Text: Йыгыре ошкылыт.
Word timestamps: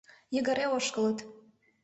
Йыгыре 0.33 0.65
ошкылыт. 0.75 1.19